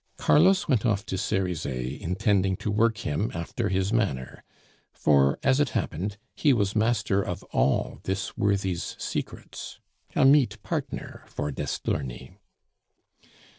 [0.17, 4.43] Carlos went off to Cerizet intending to work him after his manner;
[4.91, 9.79] for, as it happened, he was master of all this worthy's secrets
[10.15, 12.35] a meet partner for d'Estourny.